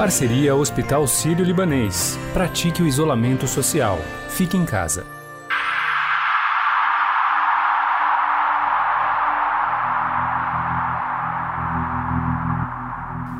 [0.00, 2.18] Parceria Hospital Sírio-Libanês.
[2.32, 3.98] Pratique o isolamento social.
[4.30, 5.04] Fique em casa.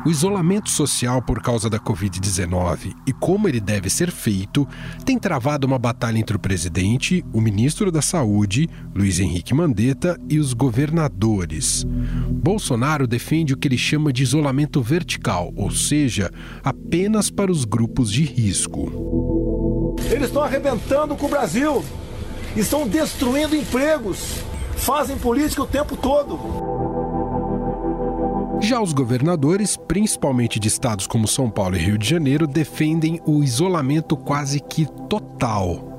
[0.03, 4.67] O isolamento social por causa da Covid-19 e como ele deve ser feito
[5.05, 10.39] tem travado uma batalha entre o presidente, o ministro da Saúde, Luiz Henrique Mandetta, e
[10.39, 11.85] os governadores.
[12.29, 16.31] Bolsonaro defende o que ele chama de isolamento vertical, ou seja,
[16.63, 19.95] apenas para os grupos de risco.
[20.09, 21.85] Eles estão arrebentando com o Brasil,
[22.57, 24.39] estão destruindo empregos,
[24.77, 26.70] fazem política o tempo todo.
[28.61, 33.43] Já os governadores, principalmente de estados como São Paulo e Rio de Janeiro, defendem o
[33.43, 35.89] isolamento quase que total.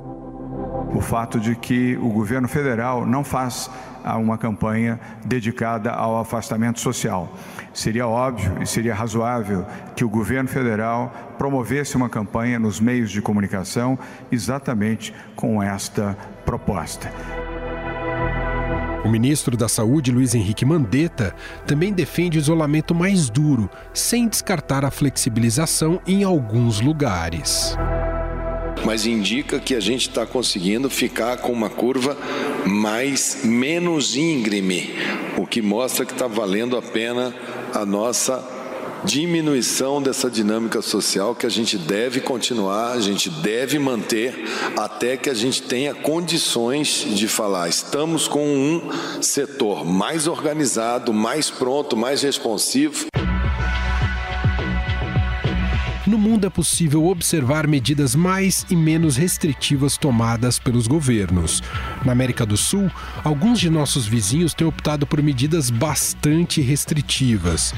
[0.95, 3.69] O fato de que o governo federal não faz
[4.17, 7.37] uma campanha dedicada ao afastamento social.
[7.75, 9.67] Seria óbvio e seria razoável
[9.97, 13.99] que o governo federal promovesse uma campanha nos meios de comunicação
[14.31, 17.11] exatamente com esta proposta.
[19.05, 21.35] O ministro da Saúde, Luiz Henrique Mandetta,
[21.67, 27.77] também defende isolamento mais duro, sem descartar a flexibilização em alguns lugares.
[28.85, 32.17] Mas indica que a gente está conseguindo ficar com uma curva
[32.65, 34.95] mais menos íngreme,
[35.37, 37.35] o que mostra que está valendo a pena
[37.75, 38.62] a nossa
[39.05, 44.45] diminuição dessa dinâmica social que a gente deve continuar, a gente deve manter
[44.77, 47.69] até que a gente tenha condições de falar.
[47.69, 53.07] Estamos com um setor mais organizado, mais pronto, mais responsivo.
[56.13, 61.63] No mundo é possível observar medidas mais e menos restritivas tomadas pelos governos.
[62.05, 62.91] Na América do Sul,
[63.25, 67.73] alguns de nossos vizinhos têm optado por medidas bastante restritivas.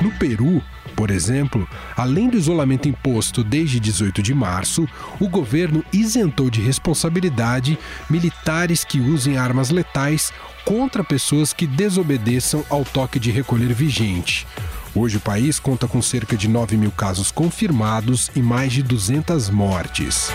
[0.00, 0.62] No Peru,
[0.94, 4.86] por exemplo, além do isolamento imposto desde 18 de março,
[5.18, 7.76] o governo isentou de responsabilidade
[8.08, 10.32] militares que usem armas letais
[10.64, 14.46] contra pessoas que desobedeçam ao toque de recolher vigente.
[14.94, 19.48] Hoje o país conta com cerca de 9 mil casos confirmados e mais de 200
[19.48, 20.28] mortes.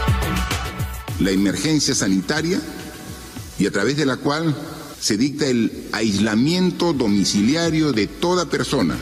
[1.23, 2.59] A emergência sanitária
[3.59, 4.41] e através da qual
[4.99, 8.97] se dicta o aislamiento domiciliário de toda pessoa.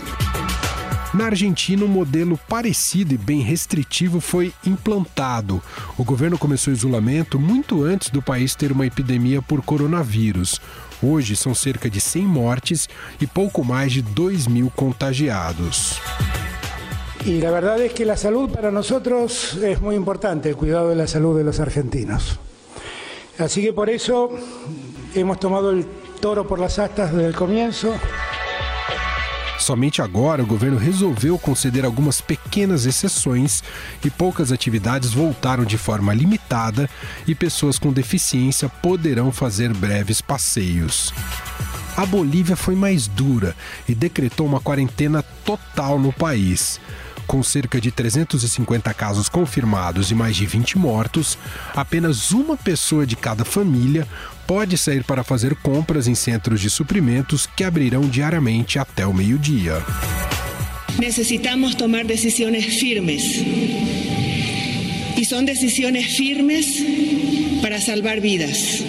[1.16, 5.62] Na Argentina, um modelo parecido e bem restritivo foi implantado.
[5.98, 10.60] O governo começou o isolamento muito antes do país ter uma epidemia por coronavírus.
[11.02, 12.90] Hoje são cerca de 100 mortes
[13.22, 16.02] e pouco mais de 2 mil contagiados.
[17.24, 20.96] Y la verdad es que la salud para nosotros es muy importante, el cuidado de
[20.96, 22.38] la salud de los argentinos.
[23.40, 24.32] Así que por eso
[25.14, 25.86] hemos tomado el
[26.20, 27.94] toro por las astas desde el comienzo.
[29.66, 33.64] Somente agora o governo resolveu conceder algumas pequenas exceções
[34.06, 36.88] e poucas atividades voltaram de forma limitada
[37.26, 41.12] e pessoas com deficiência poderão fazer breves passeios.
[41.98, 43.56] A Bolívia foi mais dura
[43.90, 46.80] e decretou uma quarentena total no país.
[47.28, 51.38] Com cerca de 350 casos confirmados e mais de 20 mortos,
[51.74, 54.08] apenas uma pessoa de cada família
[54.46, 59.84] pode sair para fazer compras em centros de suprimentos que abrirão diariamente até o meio-dia.
[61.00, 63.24] Necessitamos tomar decisões firmes.
[65.18, 66.66] E são decisões firmes
[67.62, 68.84] para salvar vidas.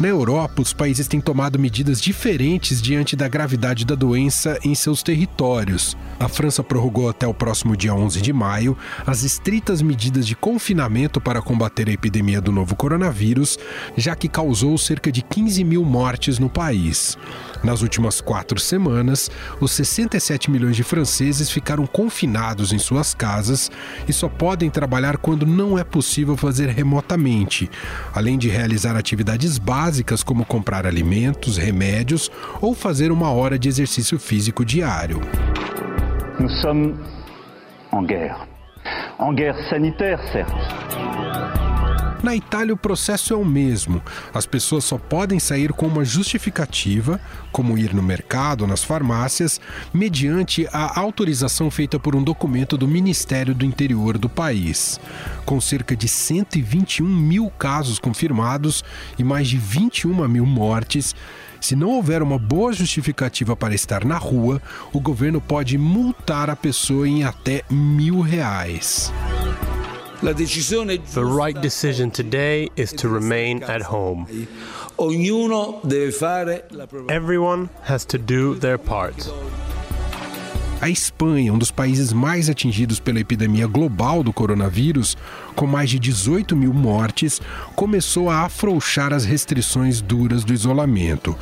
[0.00, 5.04] Na Europa, os países têm tomado medidas diferentes diante da gravidade da doença em seus
[5.04, 5.96] territórios.
[6.18, 11.20] A França prorrogou até o próximo dia 11 de maio as estritas medidas de confinamento
[11.20, 13.56] para combater a epidemia do novo coronavírus,
[13.96, 17.16] já que causou cerca de 15 mil mortes no país.
[17.62, 23.70] Nas últimas quatro semanas, os 67 milhões de franceses ficaram confinados em suas casas
[24.08, 27.70] e só podem trabalhar quando não é possível fazer remotamente,
[28.12, 29.83] além de realizar atividades básicas
[30.22, 32.30] como comprar alimentos, remédios
[32.60, 35.20] ou fazer uma hora de exercício físico diário.
[36.38, 36.94] Nous sommes
[37.92, 38.36] en guerre.
[39.20, 41.33] En guerre sanitaire, certes.
[42.24, 44.02] Na Itália, o processo é o mesmo.
[44.32, 47.20] As pessoas só podem sair com uma justificativa,
[47.52, 49.60] como ir no mercado ou nas farmácias,
[49.92, 54.98] mediante a autorização feita por um documento do Ministério do Interior do país.
[55.44, 58.82] Com cerca de 121 mil casos confirmados
[59.18, 61.14] e mais de 21 mil mortes,
[61.60, 64.62] se não houver uma boa justificativa para estar na rua,
[64.94, 69.12] o governo pode multar a pessoa em até mil reais.
[70.22, 74.26] The right decision today is to remain at home.
[77.08, 79.30] Everyone has to do their part.
[80.84, 85.16] A Espanha, um dos países mais atingidos pela epidemia global do coronavírus,
[85.56, 87.40] com mais de 18 mil mortes,
[87.74, 91.34] começou a afrouxar as restrições duras do isolamento.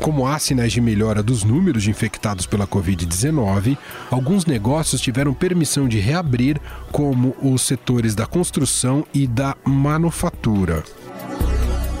[0.00, 3.78] Como há sinais de melhora dos números de infectados pela Covid-19,
[4.10, 6.60] alguns negócios tiveram permissão de reabrir,
[6.90, 10.82] como os setores da construção e da manufatura.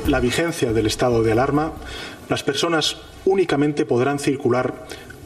[0.08, 1.74] La vigencia del estado de alarma,
[2.28, 4.74] las personas únicamente podrán circular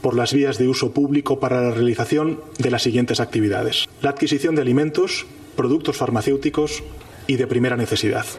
[0.03, 3.89] por las vías de uso público para la realización de las siguientes actividades.
[4.03, 5.25] La adquisición de alimentos,
[5.57, 6.83] productos farmacêuticos
[7.29, 8.37] e de primeira necessidade.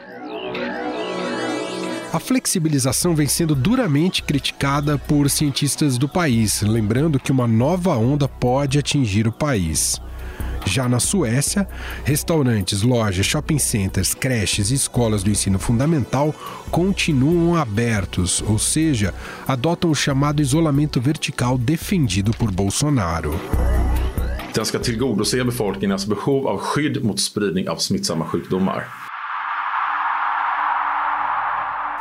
[2.13, 8.27] A flexibilização vem sendo duramente criticada por cientistas do país, lembrando que uma nova onda
[8.27, 9.99] pode atingir o país.
[10.65, 11.67] Já na Suécia,
[12.03, 16.33] restaurantes, lojas, shopping centers, creches e escolas do ensino fundamental
[16.71, 19.13] continuam abertos, ou seja,
[19.47, 23.39] adotam o chamado isolamento vertical defendido por Bolsonaro.
[24.53, 29.02] Den ska tillgodose befolkningens behov av skydd mot spridning av smittsamma sjukdomar.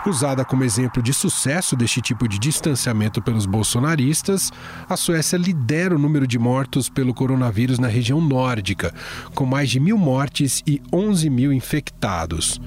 [0.04, 4.50] Usada como exemplo de sucesso deste tipo de distanciamento pelos bolsonaristas,
[4.88, 8.93] a Suécia lidera o número de mortos pelo coronavírus na região nórdica,
[9.32, 12.60] com mais de mil mortes e 11 mil infectados.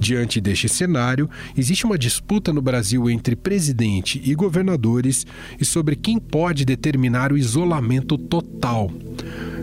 [0.00, 5.26] Diante deste cenário, existe uma disputa no Brasil entre presidente e governadores
[5.60, 8.90] e sobre quem pode determinar o isolamento total.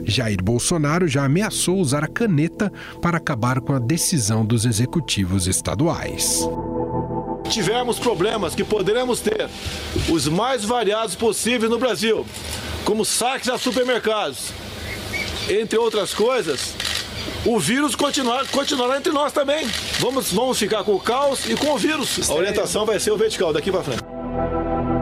[0.03, 2.71] Jair Bolsonaro já ameaçou usar a caneta
[3.01, 6.47] para acabar com a decisão dos executivos estaduais
[7.49, 9.49] tivermos problemas que poderemos ter,
[10.09, 12.25] os mais variados possíveis no Brasil,
[12.83, 14.51] como saques a supermercados,
[15.49, 16.73] entre outras coisas,
[17.45, 19.67] o vírus continuar, continuará entre nós também.
[19.99, 22.29] Vamos, vamos ficar com o caos e com o vírus.
[22.29, 24.94] A orientação vai ser o vertical daqui para frente.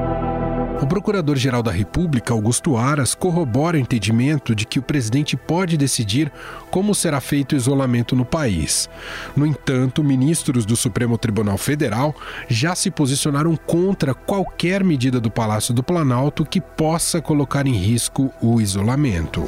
[0.82, 6.32] O Procurador-Geral da República, Augusto Aras, corrobora o entendimento de que o presidente pode decidir
[6.70, 8.90] como será feito o isolamento no país.
[9.36, 12.14] No entanto, ministros do Supremo Tribunal Federal
[12.50, 18.34] já se posicionaram contra qualquer medida do Palácio do Planalto que possa colocar em risco
[18.42, 19.44] o isolamento.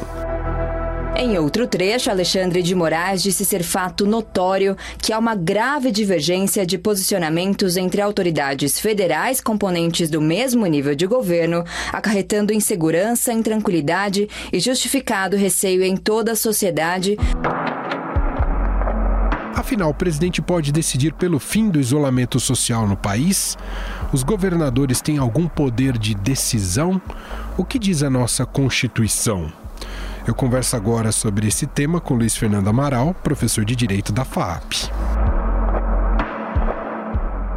[1.18, 6.66] Em outro trecho, Alexandre de Moraes disse ser fato notório que há uma grave divergência
[6.66, 11.64] de posicionamentos entre autoridades federais componentes do mesmo nível de governo,
[11.94, 17.18] acarretando insegurança, intranquilidade e justificado receio em toda a sociedade.
[19.56, 23.58] Afinal, o presidente pode decidir pelo fim do isolamento social no país?
[24.12, 27.02] Os governadores têm algum poder de decisão?
[27.58, 29.65] O que diz a nossa Constituição?
[30.28, 34.90] Eu converso agora sobre esse tema com Luiz Fernando Amaral, professor de Direito da FAP.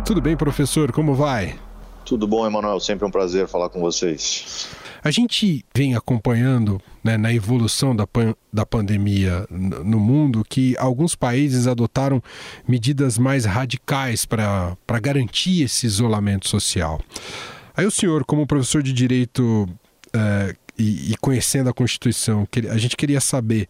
[0.05, 0.93] Tudo bem, professor?
[0.93, 1.59] Como vai?
[2.05, 2.79] Tudo bom, Emanuel.
[2.79, 4.69] Sempre um prazer falar com vocês.
[5.03, 11.15] A gente vem acompanhando né, na evolução da, pan da pandemia no mundo que alguns
[11.15, 12.23] países adotaram
[12.67, 17.01] medidas mais radicais para garantir esse isolamento social.
[17.75, 19.67] Aí o senhor, como professor de direito,
[20.13, 23.69] é, e, e conhecendo a Constituição, a gente queria saber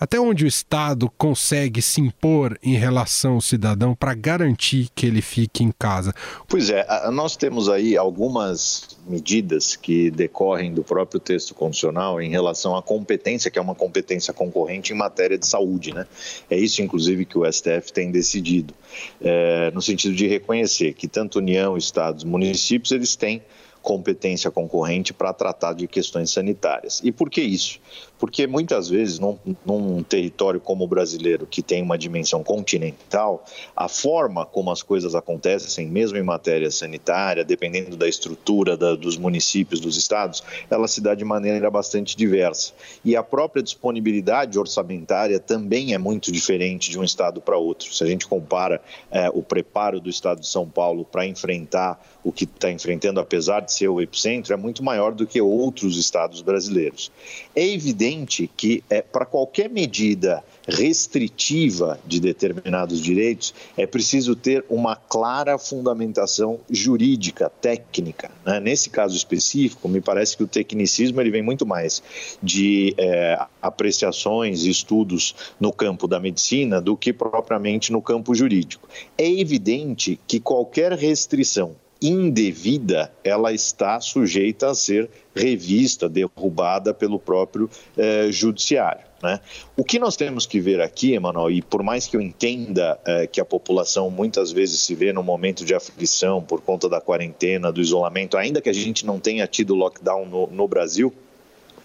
[0.00, 5.20] até onde o Estado consegue se impor em relação ao cidadão para garantir que ele
[5.20, 6.14] fique em casa?
[6.48, 12.74] Pois é, nós temos aí algumas medidas que decorrem do próprio texto constitucional em relação
[12.74, 15.92] à competência, que é uma competência concorrente em matéria de saúde.
[15.92, 16.06] Né?
[16.48, 18.72] É isso, inclusive, que o STF tem decidido,
[19.20, 23.42] é, no sentido de reconhecer que tanto União, Estados, municípios, eles têm
[23.82, 27.00] competência concorrente para tratar de questões sanitárias.
[27.02, 27.80] E por que isso?
[28.20, 33.42] Porque muitas vezes, num, num, território como o brasileiro, que tem uma dimensão continental,
[33.74, 39.16] a forma como as coisas acontecem, mesmo em matéria sanitária, dependendo da estrutura da, dos
[39.16, 42.74] municípios, dos estados, ela se dá de maneira bastante diversa.
[43.02, 47.90] E a própria disponibilidade orçamentária também é muito diferente de um estado para outro.
[47.92, 52.30] Se a gente compara é, o preparo do estado de São Paulo para enfrentar o
[52.30, 56.42] que está enfrentando, apesar de ser o epicentro, é muito maior do que outros estados
[56.42, 57.10] brasileiros.
[57.54, 64.94] É evidente que, é, para qualquer medida restritiva de determinados direitos, é preciso ter uma
[64.94, 68.30] clara fundamentação jurídica, técnica.
[68.44, 68.60] Né?
[68.60, 72.02] Nesse caso específico, me parece que o tecnicismo ele vem muito mais
[72.42, 78.88] de é, apreciações estudos no campo da medicina do que propriamente no campo jurídico.
[79.18, 87.68] É evidente que qualquer restrição indevida, ela está sujeita a ser revista, derrubada pelo próprio
[87.96, 89.04] eh, judiciário.
[89.22, 89.38] Né?
[89.76, 93.26] O que nós temos que ver aqui, Emanuel, e por mais que eu entenda eh,
[93.26, 97.70] que a população muitas vezes se vê num momento de aflição por conta da quarentena,
[97.70, 101.12] do isolamento, ainda que a gente não tenha tido lockdown no, no Brasil,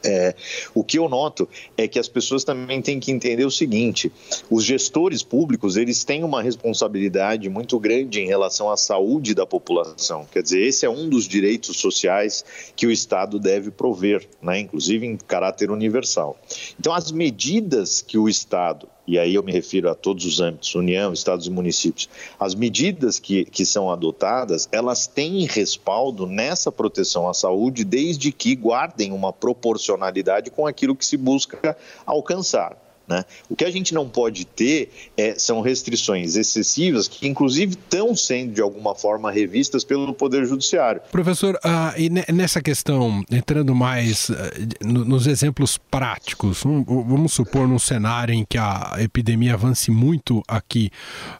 [0.06, 0.36] É,
[0.74, 4.12] o que eu noto é que as pessoas também têm que entender o seguinte:
[4.50, 10.26] os gestores públicos eles têm uma responsabilidade muito grande em relação à saúde da população.
[10.32, 12.46] Quer dizer, esse é um dos direitos sociais
[12.76, 16.38] que o Estado deve prover, né, inclusive em caráter universal.
[16.80, 20.74] Então, as medidas que o Estado e aí eu me refiro a todos os âmbitos,
[20.76, 22.10] União, Estados e municípios,
[22.40, 28.56] as medidas que, que são adotadas, elas têm respaldo nessa proteção à saúde, desde que
[28.56, 32.85] guardem uma proporcionalidade com aquilo que se busca alcançar.
[33.08, 33.24] Né?
[33.50, 38.54] O que a gente não pode ter é, são restrições excessivas que, inclusive, estão sendo
[38.54, 41.02] de alguma forma revistas pelo Poder Judiciário.
[41.12, 44.36] Professor, uh, e nessa questão, entrando mais uh,
[44.84, 50.42] no, nos exemplos práticos, um, vamos supor num cenário em que a epidemia avance muito
[50.48, 50.90] aqui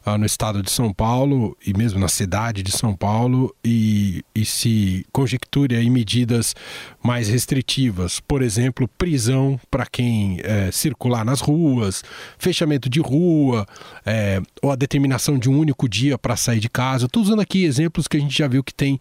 [0.06, 4.44] uh, no estado de São Paulo e mesmo na cidade de São Paulo e, e
[4.44, 6.54] se conjecture aí medidas
[7.02, 12.04] mais restritivas, por exemplo, prisão para quem eh, circular nas ruas ruas,
[12.38, 13.66] fechamento de rua,
[14.04, 17.06] é, ou a determinação de um único dia para sair de casa.
[17.06, 19.00] Estou usando aqui exemplos que a gente já viu que tem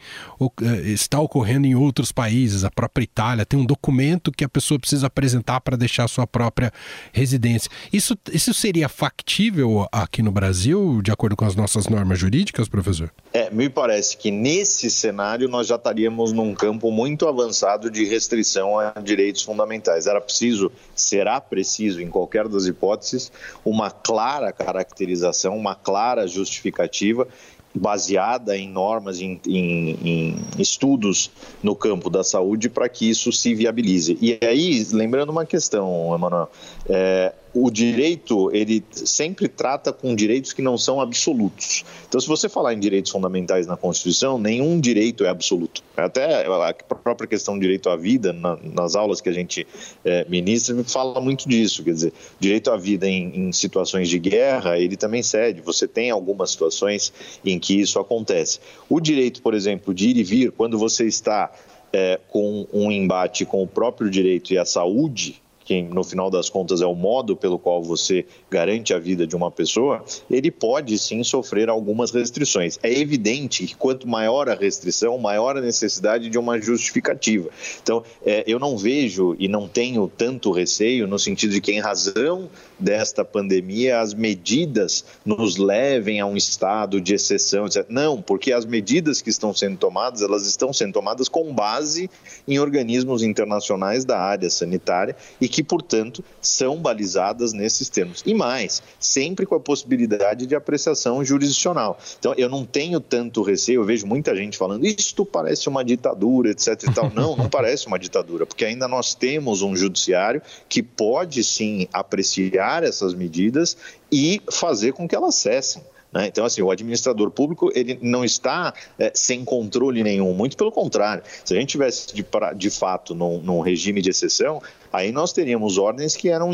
[0.62, 2.64] é, está ocorrendo em outros países.
[2.64, 6.72] A própria Itália tem um documento que a pessoa precisa apresentar para deixar sua própria
[7.12, 7.70] residência.
[7.92, 13.12] Isso, isso seria factível aqui no Brasil, de acordo com as nossas normas jurídicas, professor?
[13.34, 18.80] É, me parece que nesse cenário nós já estaríamos num campo muito avançado de restrição
[18.80, 20.08] a direitos fundamentais.
[20.08, 23.32] Era preciso, será preciso, em qualquer qualquer das hipóteses,
[23.64, 27.28] uma clara caracterização, uma clara justificativa
[27.74, 31.30] baseada em normas, em, em, em, estudos
[31.62, 34.18] no campo da saúde para que isso se viabilize.
[34.22, 36.50] E aí, lembrando uma questão, Emanuel,
[36.88, 41.86] é, o direito ele sempre trata com direitos que não são absolutos.
[42.06, 45.82] Então, se você falar em direitos fundamentais na Constituição, nenhum direito é absoluto.
[45.96, 49.66] Até a própria questão do direito à vida, na, nas aulas que a gente
[50.04, 51.82] é, ministra, fala muito disso.
[51.82, 55.62] Quer dizer, direito à vida em, em situações de guerra, ele também cede.
[55.62, 57.14] Você tem algumas situações
[57.46, 58.60] em que isso acontece.
[58.90, 61.50] O direito, por exemplo, de ir e vir, quando você está
[61.94, 66.48] é, com um embate com o próprio direito e a saúde, que no final das
[66.48, 70.98] contas é o modo pelo qual você garante a vida de uma pessoa, ele pode
[71.00, 72.78] sim sofrer algumas restrições.
[72.84, 77.50] É evidente que quanto maior a restrição, maior a necessidade de uma justificativa.
[77.82, 81.80] Então, é, eu não vejo e não tenho tanto receio no sentido de que, em
[81.80, 87.86] razão desta pandemia, as medidas nos levem a um estado de exceção, etc.
[87.90, 92.10] Não, porque as medidas que estão sendo tomadas, elas estão sendo tomadas com base
[92.48, 98.24] em organismos internacionais da área sanitária e que, portanto, são balizadas nesses termos.
[98.26, 101.98] E mais, sempre com a possibilidade de apreciação jurisdicional.
[102.20, 106.50] Então, eu não tenho tanto receio, eu vejo muita gente falando, isto parece uma ditadura,
[106.50, 107.12] etc e tal.
[107.14, 112.65] Não, não parece uma ditadura, porque ainda nós temos um judiciário que pode sim apreciar
[112.84, 113.78] essas medidas
[114.12, 115.82] e fazer com que elas cessem.
[116.16, 116.28] Né?
[116.28, 121.22] Então, assim, o administrador público ele não está é, sem controle nenhum, muito pelo contrário.
[121.44, 124.62] Se a gente tivesse de, de fato num, num regime de exceção,
[124.94, 126.52] aí nós teríamos ordens que eram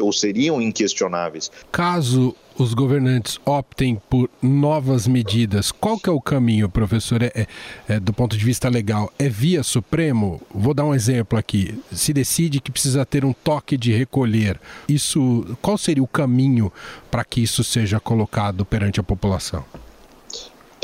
[0.00, 1.50] ou seriam inquestionáveis.
[1.70, 7.46] Caso os governantes optem por novas medidas, qual que é o caminho, professor, é, é,
[7.88, 9.12] é, do ponto de vista legal?
[9.18, 10.40] É via Supremo?
[10.54, 11.78] Vou dar um exemplo aqui.
[11.90, 16.72] Se decide que precisa ter um toque de recolher, isso, qual seria o caminho
[17.10, 19.64] para que isso seja colocado perante a população?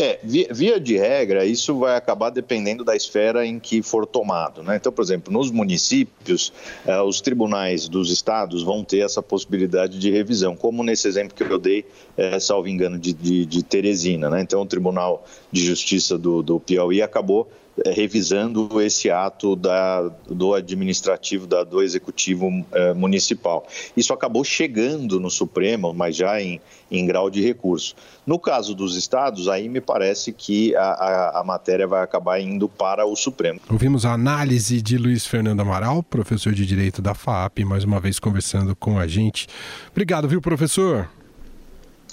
[0.01, 4.63] É, via, via, de regra, isso vai acabar dependendo da esfera em que for tomado.
[4.63, 4.77] Né?
[4.77, 6.53] Então, por exemplo, nos municípios,
[6.87, 11.43] eh, os tribunais dos estados vão ter essa possibilidade de revisão, como nesse exemplo que
[11.43, 11.85] eu dei,
[12.17, 14.31] eh, salvo engano, de, de, de Teresina.
[14.31, 14.41] Né?
[14.41, 17.51] Então, o Tribunal de Justiça do, do Piauí acabou
[17.87, 23.67] revisando esse ato da, do administrativo, da, do executivo é, municipal.
[23.97, 27.95] Isso acabou chegando no Supremo, mas já em, em grau de recurso.
[28.27, 32.69] No caso dos estados, aí me parece que a, a, a, matéria vai acabar indo
[32.69, 33.61] para o Supremo.
[33.71, 38.19] Ouvimos a análise de Luiz Fernando Amaral, professor de Direito da FAP, mais uma vez
[38.19, 39.47] conversando com a gente.
[39.91, 41.09] Obrigado, viu, professor?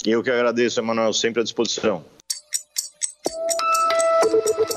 [0.04, 2.04] Eu que agradeço, Emanuel, sempre à disposição.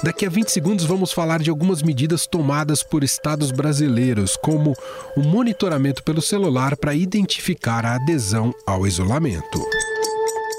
[0.01, 4.73] Daqui a 20 segundos vamos falar de algumas medidas tomadas por estados brasileiros, como
[5.15, 9.59] o monitoramento pelo celular para identificar a adesão ao isolamento.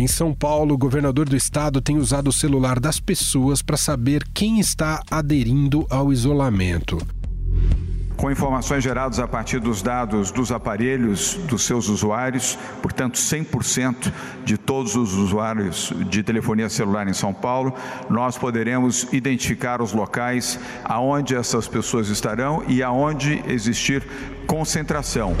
[0.00, 4.24] Em São Paulo, o governador do estado tem usado o celular das pessoas para saber
[4.32, 6.96] quem está aderindo ao isolamento
[8.16, 14.12] com informações geradas a partir dos dados dos aparelhos dos seus usuários, portanto, 100%
[14.44, 17.74] de todos os usuários de telefonia celular em São Paulo,
[18.10, 24.06] nós poderemos identificar os locais aonde essas pessoas estarão e aonde existir
[24.46, 25.34] concentração.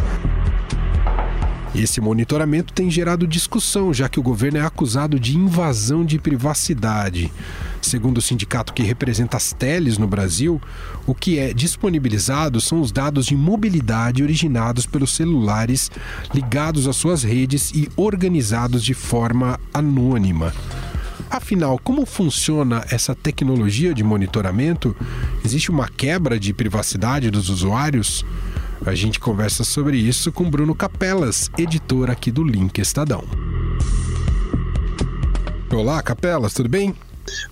[1.74, 7.32] Esse monitoramento tem gerado discussão, já que o governo é acusado de invasão de privacidade.
[7.80, 10.60] Segundo o sindicato que representa as teles no Brasil,
[11.06, 15.90] o que é disponibilizado são os dados de mobilidade originados pelos celulares
[16.34, 20.52] ligados às suas redes e organizados de forma anônima.
[21.30, 24.96] Afinal, como funciona essa tecnologia de monitoramento?
[25.44, 28.26] Existe uma quebra de privacidade dos usuários?
[28.86, 33.22] A gente conversa sobre isso com Bruno Capelas, editor aqui do Link Estadão.
[35.70, 36.96] Olá, Capelas, tudo bem?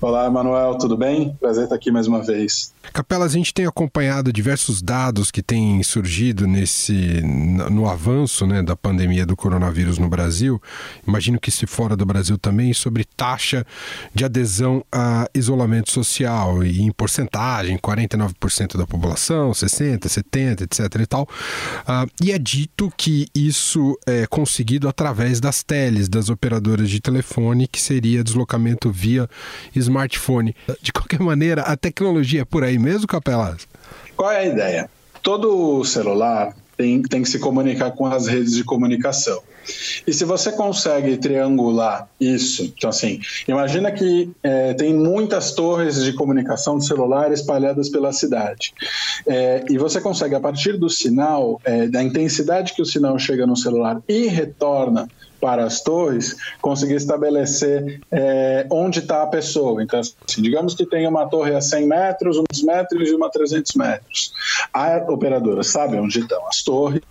[0.00, 1.36] Olá, Manuel, tudo bem?
[1.38, 2.72] Prazer estar aqui mais uma vez.
[2.92, 8.76] Capelas, a gente tem acompanhado diversos dados que têm surgido nesse no avanço né, da
[8.76, 10.60] pandemia do coronavírus no Brasil.
[11.06, 13.66] Imagino que se fora do Brasil também, sobre taxa
[14.14, 20.80] de adesão a isolamento social e em porcentagem, 49% da população, 60, 70, etc.
[21.00, 21.22] e tal.
[21.22, 27.66] Uh, e é dito que isso é conseguido através das teles, das operadoras de telefone,
[27.66, 29.28] que seria deslocamento via
[29.74, 30.54] smartphone.
[30.80, 33.66] De qualquer maneira, a tecnologia é por aí mesmo, Capelas?
[34.16, 34.90] Qual é a ideia?
[35.22, 39.42] Todo celular tem, tem que se comunicar com as redes de comunicação.
[40.06, 46.12] E se você consegue triangular isso, então assim, imagina que é, tem muitas torres de
[46.12, 48.72] comunicação de celular espalhadas pela cidade.
[49.26, 53.46] É, e você consegue, a partir do sinal, é, da intensidade que o sinal chega
[53.46, 55.08] no celular e retorna
[55.40, 59.82] para as torres, conseguir estabelecer é, onde está a pessoa.
[59.82, 63.30] Então, assim, digamos que tem uma torre a 100 metros, 200 metros e uma a
[63.30, 64.32] 300 metros.
[64.72, 67.02] A operadora sabe onde estão as torres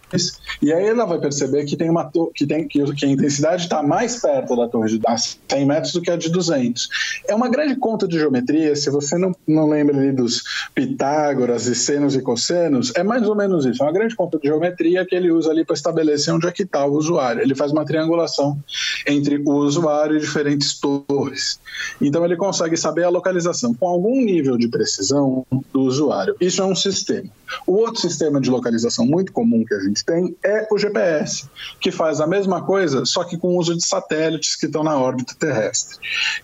[0.62, 3.84] e aí ela vai perceber que tem uma que tem que, que a intensidade está
[3.84, 5.02] mais perto da torre de
[5.50, 6.88] 100 metros do que a de 200.
[7.28, 8.76] É uma grande conta de geometria.
[8.76, 10.44] Se você não, não lembra ali dos
[10.74, 13.84] Pitágoras e senos e cossenos, é mais ou menos isso.
[13.84, 16.64] É uma grande conta de geometria que ele usa ali para estabelecer onde é que
[16.64, 17.42] está o usuário.
[17.42, 18.58] Ele faz uma triangulação
[19.06, 21.60] entre o usuário e diferentes torres.
[22.02, 26.36] Então ele consegue saber a localização com algum nível de precisão do usuário.
[26.40, 27.30] Isso é um sistema.
[27.66, 31.92] O outro sistema de localização muito comum que a gente tem é o GPS, que
[31.92, 35.36] faz a mesma coisa, só que com o uso de satélites que estão na órbita
[35.38, 35.98] terrestre,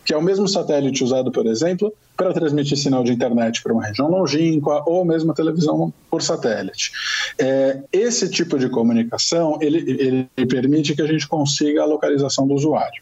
[0.03, 3.85] que é o mesmo satélite usado, por exemplo, para transmitir sinal de internet para uma
[3.85, 6.91] região longínqua ou mesmo a televisão por satélite.
[7.39, 12.53] É, esse tipo de comunicação ele, ele permite que a gente consiga a localização do
[12.53, 13.01] usuário.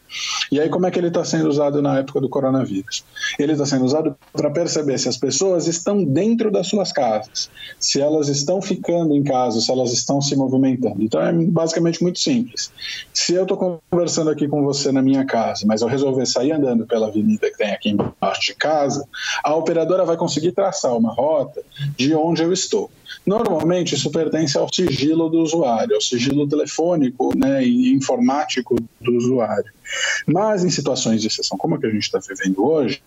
[0.50, 3.04] E aí como é que ele está sendo usado na época do coronavírus?
[3.38, 8.00] Ele está sendo usado para perceber se as pessoas estão dentro das suas casas, se
[8.00, 11.02] elas estão ficando em casa, se elas estão se movimentando.
[11.02, 12.72] Então é basicamente muito simples.
[13.12, 16.86] Se eu estou conversando aqui com você na minha casa, mas eu resolver sair andando
[16.86, 19.01] pela avenida que tem aqui embaixo de casa
[19.42, 21.62] a operadora vai conseguir traçar uma rota
[21.96, 22.90] de onde eu estou.
[23.26, 29.72] Normalmente, isso pertence ao sigilo do usuário, ao sigilo telefônico né, e informático do usuário.
[30.26, 33.02] Mas em situações de exceção, como a que a gente está vivendo hoje,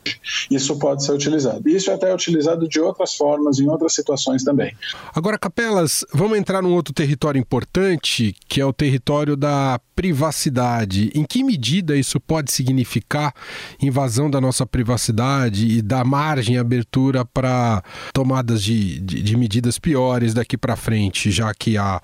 [0.51, 1.67] isso pode ser utilizado.
[1.67, 4.75] Isso é até utilizado de outras formas, em outras situações também.
[5.13, 11.09] Agora, Capelas, vamos entrar num outro território importante, que é o território da privacidade.
[11.15, 13.33] Em que medida isso pode significar
[13.81, 17.81] invasão da nossa privacidade e dar margem, abertura para
[18.13, 20.35] tomadas de, de, de medidas piores?
[20.35, 21.99] daqui para frente, já que há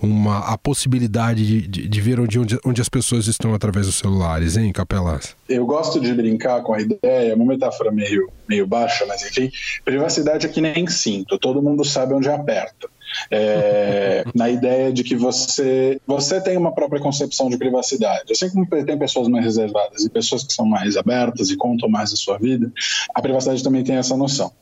[0.00, 4.56] uma a possibilidade de, de, de ver onde, onde, as pessoas estão através dos celulares,
[4.56, 5.36] hein, Capelas?
[5.48, 9.50] Eu gosto de brincar com a ideia, uma metáfora meio, meio baixa, mas enfim,
[9.84, 12.88] privacidade é que nem cinto, todo mundo sabe onde aperta.
[13.30, 18.32] É, na ideia de que você você tem uma própria concepção de privacidade.
[18.32, 22.12] Assim como tem pessoas mais reservadas e pessoas que são mais abertas e contam mais
[22.12, 22.72] a sua vida,
[23.14, 24.52] a privacidade também tem essa noção.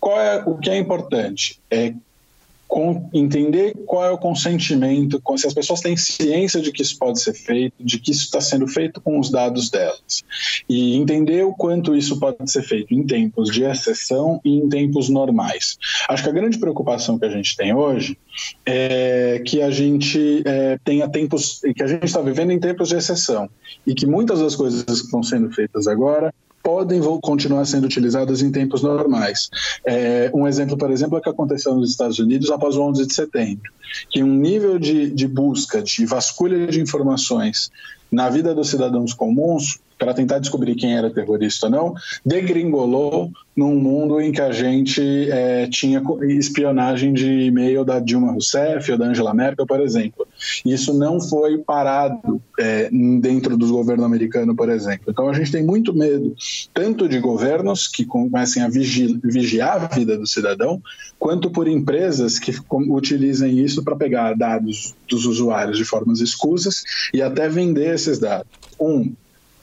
[0.00, 1.60] Qual é o que é importante?
[1.70, 1.92] É
[3.12, 7.34] entender qual é o consentimento, se as pessoas têm ciência de que isso pode ser
[7.34, 10.22] feito, de que isso está sendo feito com os dados delas.
[10.68, 15.08] E entender o quanto isso pode ser feito em tempos de exceção e em tempos
[15.08, 15.78] normais.
[16.08, 18.16] Acho que a grande preocupação que a gente tem hoje
[18.64, 22.96] é que a gente é, tenha tempos, que a gente está vivendo em tempos de
[22.96, 23.48] exceção
[23.86, 28.50] e que muitas das coisas que estão sendo feitas agora podem continuar sendo utilizadas em
[28.50, 29.48] tempos normais.
[29.84, 33.06] É, um exemplo, por exemplo, é o que aconteceu nos Estados Unidos após o 11
[33.06, 33.72] de setembro,
[34.10, 37.70] que um nível de, de busca, de vasculha de informações
[38.10, 41.94] na vida dos cidadãos comuns para tentar descobrir quem era terrorista ou não,
[42.24, 48.90] degringolou num mundo em que a gente é, tinha espionagem de e-mail da Dilma Rousseff
[48.90, 50.26] ou da Angela Merkel, por exemplo.
[50.64, 55.06] Isso não foi parado é, dentro do governo americano, por exemplo.
[55.08, 56.34] Então a gente tem muito medo,
[56.72, 60.82] tanto de governos que comecem a vigi vigiar a vida do cidadão,
[61.18, 67.22] quanto por empresas que utilizem isso para pegar dados dos usuários de formas escusas e
[67.22, 68.50] até vender esses dados.
[68.78, 69.12] Um,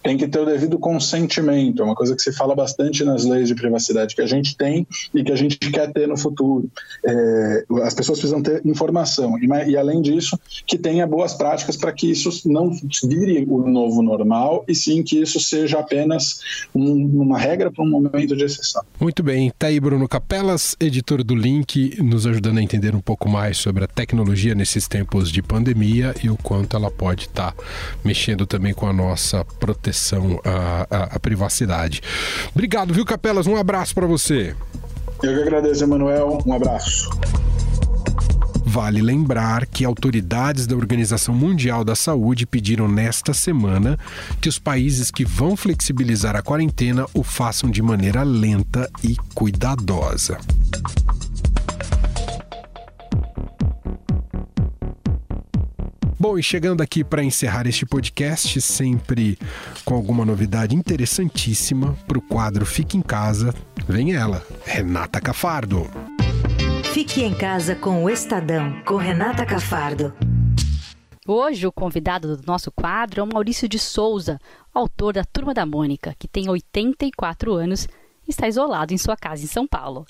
[0.07, 3.49] tem que ter o devido consentimento, é uma coisa que se fala bastante nas leis
[3.49, 6.71] de privacidade que a gente tem e que a gente quer ter no futuro.
[7.05, 11.91] É, as pessoas precisam ter informação e, e, além disso, que tenha boas práticas para
[11.91, 12.71] que isso não
[13.03, 16.39] vire o novo normal e sim que isso seja apenas
[16.73, 18.85] um, uma regra para um momento de exceção.
[18.99, 23.29] Muito bem, tá aí Bruno Capelas, editor do Link, nos ajudando a entender um pouco
[23.29, 27.63] mais sobre a tecnologia nesses tempos de pandemia e o quanto ela pode estar tá
[28.03, 32.01] mexendo também com a nossa proteção à, à, à privacidade.
[32.55, 33.45] Obrigado, viu, Capelas?
[33.45, 34.55] Um abraço para você.
[35.21, 36.39] Eu que agradeço, Emanuel.
[36.43, 37.07] Um abraço.
[38.69, 43.97] Vale lembrar que autoridades da Organização Mundial da Saúde pediram nesta semana
[44.41, 50.37] que os países que vão flexibilizar a quarentena o façam de maneira lenta e cuidadosa.
[56.19, 59.39] Bom, e chegando aqui para encerrar este podcast, sempre
[59.85, 63.55] com alguma novidade interessantíssima para o quadro Fique em Casa,
[63.87, 65.89] vem ela, Renata Cafardo.
[66.97, 70.11] Fique em casa com o Estadão, com Renata Cafardo.
[71.27, 74.39] Hoje, o convidado do nosso quadro é o Maurício de Souza,
[74.73, 77.87] autor da Turma da Mônica, que tem 84 anos
[78.27, 80.07] e está isolado em sua casa em São Paulo.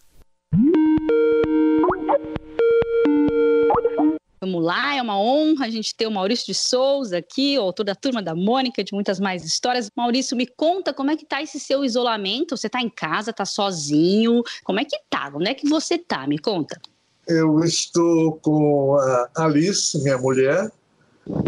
[4.39, 7.95] Vamos lá, é uma honra a gente ter o Maurício de Souza aqui, autor da
[7.95, 9.89] Turma da Mônica, de muitas mais histórias.
[9.95, 12.56] Maurício, me conta como é que tá esse seu isolamento?
[12.56, 14.43] Você tá em casa, tá sozinho?
[14.63, 15.32] Como é que tá?
[15.34, 16.28] Onde é que você tá?
[16.28, 16.80] Me conta.
[17.28, 20.71] Eu estou com a Alice, minha mulher,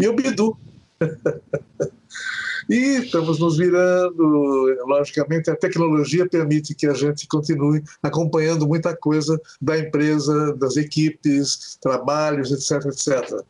[0.00, 0.58] e o Bidu.
[2.70, 9.40] E estamos nos virando, logicamente, a tecnologia permite que a gente continue acompanhando muita coisa
[9.60, 13.44] da empresa, das equipes, trabalhos, etc, etc.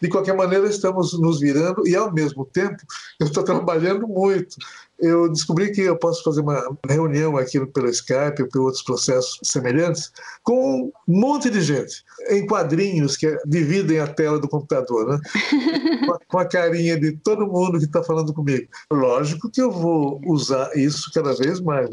[0.00, 2.76] De qualquer maneira, estamos nos virando e, ao mesmo tempo,
[3.18, 4.56] eu estou trabalhando muito
[5.00, 9.38] eu descobri que eu posso fazer uma reunião aqui pelo Skype ou por outros processos
[9.42, 15.20] semelhantes com um monte de gente, em quadrinhos que dividem a tela do computador, né?
[16.28, 18.68] com a carinha de todo mundo que está falando comigo.
[18.90, 21.88] Lógico que eu vou usar isso cada vez mais.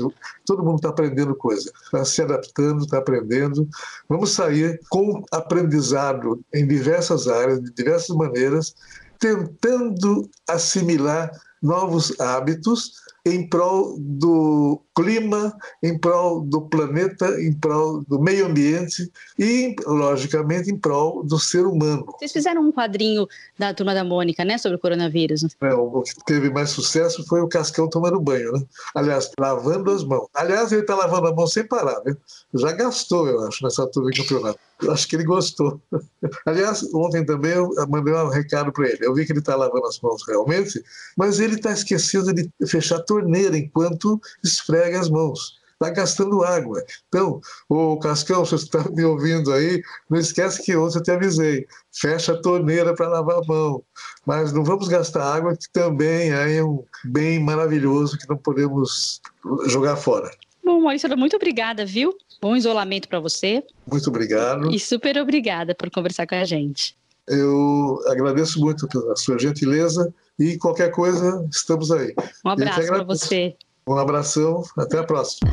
[0.46, 3.68] Todo mundo está aprendendo coisa, está se adaptando, está aprendendo.
[4.10, 8.76] Vamos sair com aprendizado em diversas áreas, de diversas maneiras,
[9.20, 18.20] tentando assimilar novos hábitos em prol do clima, em prol do planeta, em prol do
[18.20, 22.06] meio ambiente e, logicamente, em prol do ser humano.
[22.18, 23.28] Vocês fizeram um quadrinho
[23.60, 25.46] da Turma da Mônica, né, sobre o coronavírus?
[25.62, 28.64] É, o que teve mais sucesso foi o Cascão tomando banho, né?
[28.96, 30.28] Aliás, lavando as mãos.
[30.34, 32.16] Aliás, ele está lavando a mão sem parar, né?
[32.56, 34.60] Já gastou, eu acho, nessa altura do campeonato.
[34.82, 35.82] Eu acho que ele gostou.
[36.46, 39.00] Aliás, ontem também eu mandei um recado para ele.
[39.02, 40.84] Eu vi que ele está lavando as mãos realmente,
[41.16, 46.84] mas ele está esquecendo de fechar a torneira enquanto esfrega as mãos está gastando água.
[47.08, 51.12] Então, o Cascão, se você está me ouvindo aí, não esquece que ontem eu te
[51.12, 53.84] avisei, fecha a torneira para lavar a mão.
[54.26, 59.22] Mas não vamos gastar água, que também é um bem maravilhoso que não podemos
[59.68, 60.32] jogar fora.
[60.64, 62.12] Bom, Maurício, muito obrigada, viu?
[62.42, 63.64] Bom isolamento para você.
[63.90, 64.72] Muito obrigado.
[64.72, 66.98] E super obrigada por conversar com a gente.
[67.28, 72.14] Eu agradeço muito pela sua gentileza e qualquer coisa, estamos aí.
[72.46, 73.56] Um abraço para você.
[73.88, 75.52] Um abração, até a próxima.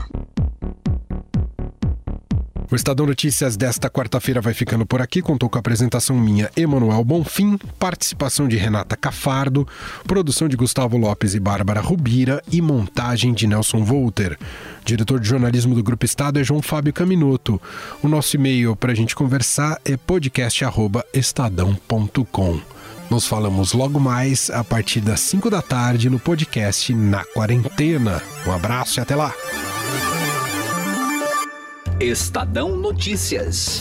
[2.74, 5.22] O Estadão Notícias desta quarta-feira vai ficando por aqui.
[5.22, 9.64] Contou com a apresentação minha, Emanuel Bonfim, participação de Renata Cafardo,
[10.08, 14.36] produção de Gustavo Lopes e Bárbara Rubira e montagem de Nelson Volter.
[14.84, 17.62] Diretor de jornalismo do Grupo Estado é João Fábio Caminoto.
[18.02, 22.60] O nosso e-mail para a gente conversar é podcast.estadão.com.
[23.08, 28.20] Nos falamos logo mais a partir das 5 da tarde no podcast Na Quarentena.
[28.44, 29.32] Um abraço e até lá!
[32.00, 33.80] Estadão Notícias.